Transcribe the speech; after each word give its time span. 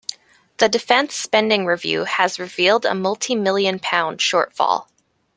The 0.57 0.67
Defence 0.67 1.13
Spending 1.13 1.67
Review 1.67 2.05
has 2.05 2.39
revealed 2.39 2.85
a 2.85 2.95
multi-million 2.95 3.77
pound 3.77 4.17
shortfall. 4.17 4.87